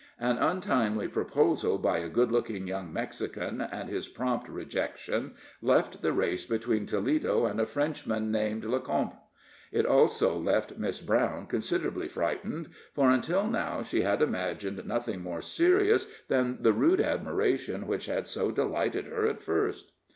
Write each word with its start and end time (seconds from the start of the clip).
An 0.19 0.39
untimely 0.39 1.07
proposal 1.07 1.77
by 1.77 1.99
a 1.99 2.09
good 2.09 2.31
looking 2.31 2.65
young 2.65 2.91
Mexican, 2.91 3.61
and 3.61 3.87
his 3.87 4.07
prompt 4.07 4.49
rejection, 4.49 5.35
left 5.61 6.01
the 6.01 6.11
race 6.11 6.43
between 6.43 6.87
Toledo 6.87 7.45
and 7.45 7.61
a 7.61 7.67
Frenchman 7.67 8.31
named 8.31 8.63
Lecomte. 8.65 9.15
It 9.71 9.85
also 9.85 10.35
left 10.39 10.75
Miss 10.79 10.99
Brown 11.01 11.45
considerably 11.45 12.07
frightened, 12.07 12.69
for 12.95 13.11
until 13.11 13.45
now 13.45 13.83
she 13.83 14.01
had 14.01 14.23
imagined 14.23 14.83
nothing 14.87 15.21
more 15.21 15.39
serious 15.39 16.09
than 16.29 16.63
the 16.63 16.73
rude 16.73 16.99
admiration 16.99 17.85
which 17.85 18.07
had 18.07 18.25
so 18.25 18.49
delighted 18.49 19.05
her 19.05 19.27
at 19.27 19.43
first. 19.43 19.91